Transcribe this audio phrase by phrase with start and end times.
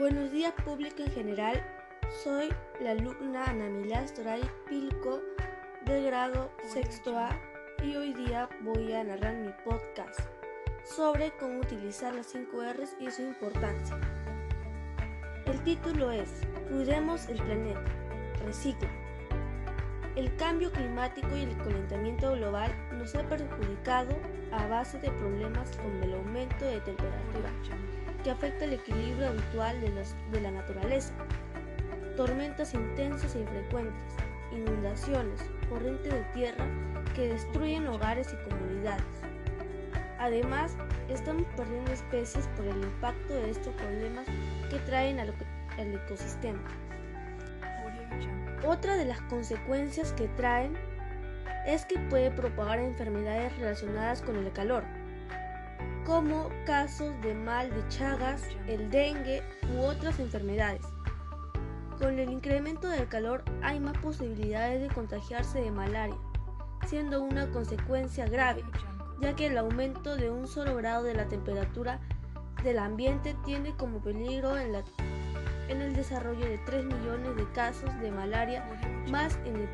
[0.00, 1.62] Buenos días público en general.
[2.24, 2.48] Soy
[2.80, 5.20] la alumna Ana Milás Toray Pilco
[5.84, 7.38] del grado sexto A
[7.84, 10.18] y hoy día voy a narrar mi podcast
[10.86, 14.00] sobre cómo utilizar las 5 R's y su importancia.
[15.44, 16.30] El título es
[16.70, 17.84] Cuidemos el planeta.
[18.46, 18.99] Recicla.
[20.16, 24.16] El cambio climático y el calentamiento global nos ha perjudicado
[24.50, 27.50] a base de problemas como el aumento de temperatura,
[28.24, 31.14] que afecta el equilibrio habitual de, la naturaleza,
[32.16, 34.16] tormentas intensas e infrecuentes,
[34.52, 36.66] inundaciones, corrientes de tierra
[37.14, 39.04] que destruyen hogares y comunidades.
[40.18, 40.76] Además,
[41.08, 44.26] estamos perdiendo especies por el impacto de estos problemas
[44.70, 45.32] que traen al
[45.78, 46.60] ecosistema.
[48.66, 50.76] Otra de las consecuencias que traen
[51.66, 54.84] es que puede propagar enfermedades relacionadas con el calor,
[56.04, 59.42] como casos de mal de Chagas, el dengue
[59.74, 60.82] u otras enfermedades.
[61.98, 66.16] Con el incremento del calor hay más posibilidades de contagiarse de malaria,
[66.86, 68.64] siendo una consecuencia grave,
[69.20, 72.00] ya que el aumento de un solo grado de la temperatura
[72.62, 74.82] del ambiente tiene como peligro en, la,
[75.70, 78.64] en el desarrollo de 3 millones de casos de malaria
[79.08, 79.68] más en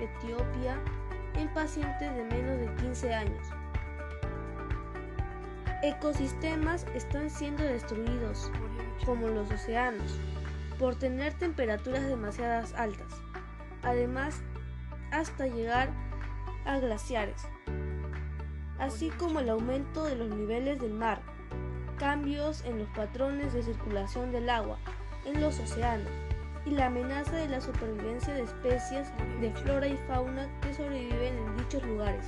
[0.00, 0.78] Etiopía
[1.34, 3.48] en pacientes de menos de 15 años.
[5.82, 8.50] Ecosistemas están siendo destruidos,
[9.04, 10.18] como los océanos,
[10.78, 13.12] por tener temperaturas demasiadas altas,
[13.82, 14.40] además
[15.10, 15.90] hasta llegar
[16.64, 17.42] a glaciares,
[18.78, 21.20] así como el aumento de los niveles del mar,
[21.98, 24.78] cambios en los patrones de circulación del agua
[25.24, 26.10] en los océanos,
[26.66, 29.08] y la amenaza de la supervivencia de especies
[29.40, 32.26] de flora y fauna que sobreviven en dichos lugares.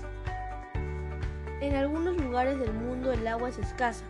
[1.60, 4.04] En algunos lugares del mundo el agua es escasa.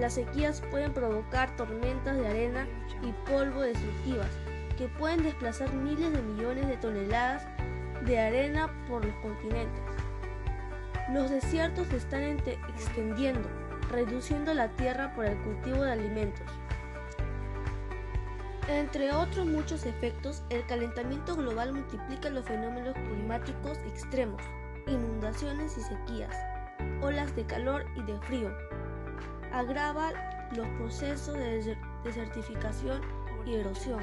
[0.00, 2.66] Las sequías pueden provocar tormentas de arena
[3.02, 4.30] y polvo destructivas
[4.78, 7.46] que pueden desplazar miles de millones de toneladas
[8.06, 9.82] de arena por los continentes.
[11.12, 13.48] Los desiertos se están extendiendo,
[13.90, 16.46] reduciendo la tierra por el cultivo de alimentos.
[18.68, 24.42] Entre otros muchos efectos, el calentamiento global multiplica los fenómenos climáticos extremos,
[24.86, 26.36] inundaciones y sequías,
[27.00, 28.54] olas de calor y de frío.
[29.52, 30.12] Agrava
[30.54, 33.00] los procesos de desertificación
[33.46, 34.02] y erosión.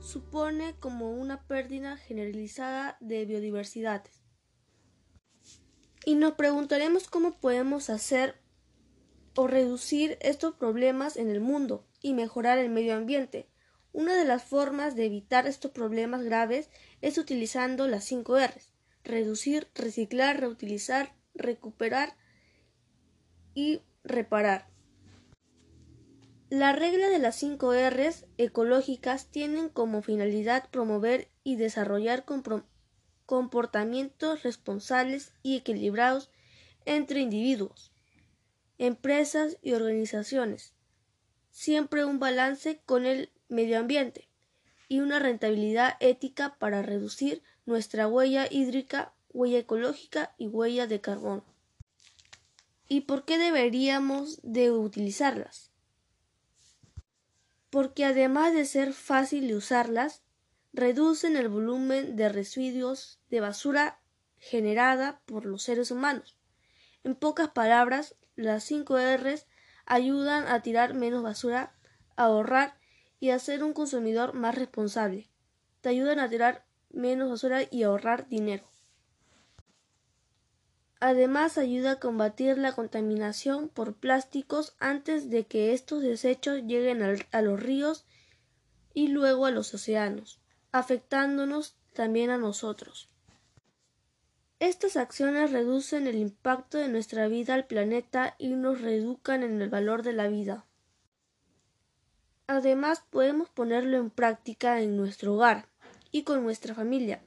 [0.00, 4.04] Supone como una pérdida generalizada de biodiversidad.
[6.04, 8.34] Y nos preguntaremos cómo podemos hacer
[9.36, 13.48] o reducir estos problemas en el mundo y mejorar el medio ambiente.
[13.92, 16.70] Una de las formas de evitar estos problemas graves
[17.00, 18.72] es utilizando las 5 R's.
[19.02, 22.16] Reducir, reciclar, reutilizar, recuperar
[23.54, 24.68] y reparar.
[26.50, 32.24] La regla de las 5 R's ecológicas tienen como finalidad promover y desarrollar
[33.26, 36.30] comportamientos responsables y equilibrados
[36.86, 37.92] entre individuos,
[38.78, 40.72] empresas y organizaciones,
[41.58, 44.28] siempre un balance con el medio ambiente
[44.86, 51.44] y una rentabilidad ética para reducir nuestra huella hídrica, huella ecológica y huella de carbono.
[52.88, 55.72] ¿Y por qué deberíamos de utilizarlas?
[57.70, 60.22] Porque además de ser fácil de usarlas,
[60.72, 63.98] reducen el volumen de residuos de basura
[64.36, 66.36] generada por los seres humanos.
[67.02, 69.46] En pocas palabras, las 5 R's
[69.88, 71.72] ayudan a tirar menos basura,
[72.14, 72.78] a ahorrar
[73.20, 75.28] y a ser un consumidor más responsable.
[75.80, 78.68] Te ayudan a tirar menos basura y ahorrar dinero.
[81.00, 87.42] Además ayuda a combatir la contaminación por plásticos antes de que estos desechos lleguen a
[87.42, 88.04] los ríos
[88.94, 90.40] y luego a los océanos,
[90.72, 93.08] afectándonos también a nosotros.
[94.60, 99.68] Estas acciones reducen el impacto de nuestra vida al planeta y nos reeducan en el
[99.68, 100.64] valor de la vida.
[102.48, 105.68] Además, podemos ponerlo en práctica en nuestro hogar
[106.10, 107.22] y con nuestra familia.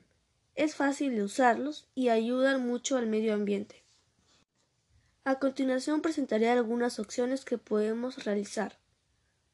[0.55, 3.85] Es fácil de usarlos y ayudan mucho al medio ambiente.
[5.23, 8.77] A continuación presentaré algunas opciones que podemos realizar.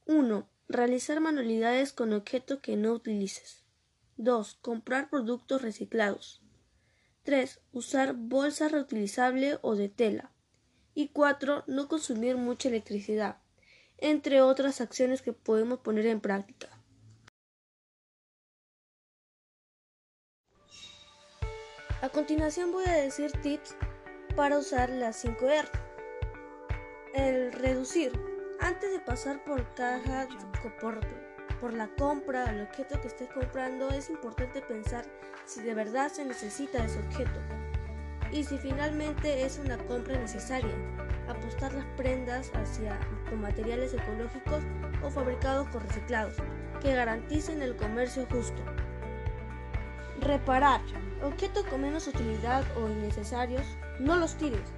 [0.06, 0.48] 1.
[0.68, 3.66] Realizar manualidades con objetos que no utilices.
[4.16, 4.56] 2.
[4.62, 6.42] Comprar productos reciclados.
[7.28, 7.60] 3.
[7.74, 10.32] Usar bolsa reutilizable o de tela.
[10.94, 11.66] Y 4.
[11.68, 13.42] No consumir mucha electricidad,
[13.98, 16.70] entre otras acciones que podemos poner en práctica.
[22.02, 23.76] A continuación voy a decir tips
[24.38, 25.70] para usar las 5R.
[27.14, 28.14] El reducir.
[28.62, 30.30] Antes de pasar por caja
[30.80, 31.27] por,
[31.60, 35.06] por la compra del objeto que estés comprando, es importante pensar
[35.46, 37.40] si de verdad se necesita ese objeto
[38.32, 40.74] y si finalmente es una compra necesaria.
[41.28, 42.98] Apostar las prendas hacia
[43.30, 44.64] con materiales ecológicos
[45.04, 46.36] o fabricados con reciclados
[46.82, 48.62] que garanticen el comercio justo.
[50.22, 50.82] Reparar.
[51.24, 53.66] Objetos con menos utilidad o innecesarios,
[54.00, 54.72] no los tires.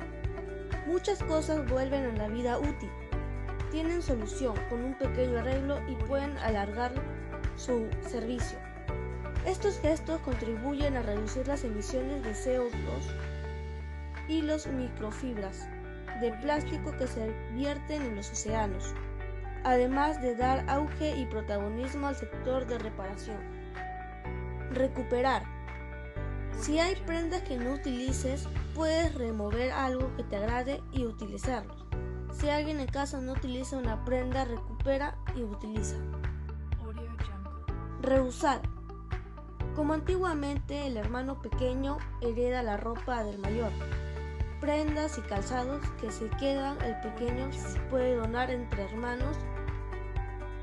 [0.87, 2.89] Muchas cosas vuelven a la vida útil.
[3.71, 6.91] Tienen solución con un pequeño arreglo y pueden alargar
[7.55, 8.57] su servicio.
[9.45, 12.71] Estos gestos contribuyen a reducir las emisiones de CO2
[14.27, 15.67] y los microfibras
[16.19, 18.93] de plástico que se vierten en los océanos,
[19.63, 23.37] además de dar auge y protagonismo al sector de reparación.
[24.71, 25.43] Recuperar.
[26.59, 31.78] Si hay prendas que no utilices, puedes remover algo que te agrade y utilizarlo.
[32.31, 35.95] Si alguien en casa no utiliza una prenda, recupera y utiliza.
[38.01, 38.61] Reusar.
[39.75, 43.71] Como antiguamente el hermano pequeño hereda la ropa del mayor,
[44.59, 47.49] prendas y calzados que se quedan, el pequeño
[47.89, 49.37] puede donar entre hermanos,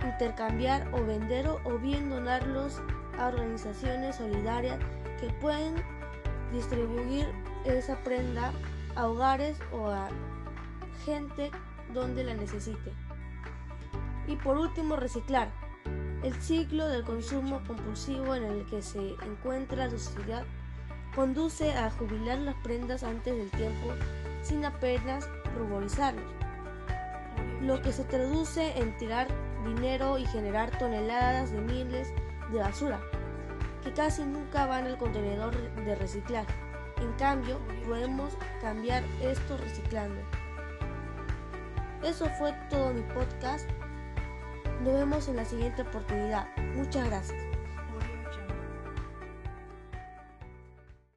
[0.04, 2.80] intercambiar o vender o bien donarlos
[3.18, 4.78] a organizaciones solidarias
[5.20, 5.74] que pueden
[6.52, 7.26] distribuir
[7.64, 8.52] esa prenda
[8.94, 10.08] a hogares o a
[10.96, 11.50] gente
[11.92, 12.92] donde la necesite.
[14.26, 15.50] Y por último, reciclar.
[16.22, 20.44] El ciclo del consumo compulsivo en el que se encuentra la sociedad
[21.14, 23.94] conduce a jubilar las prendas antes del tiempo
[24.42, 26.24] sin apenas ruborizarlos,
[27.62, 29.26] lo que se traduce en tirar
[29.64, 32.08] dinero y generar toneladas de miles
[32.52, 33.00] de basura,
[33.82, 36.52] que casi nunca van al contenedor de reciclaje.
[36.98, 40.20] En cambio, podemos cambiar esto reciclando.
[42.02, 43.68] Eso fue todo mi podcast.
[44.82, 46.46] Nos vemos en la siguiente oportunidad.
[46.74, 47.45] Muchas gracias.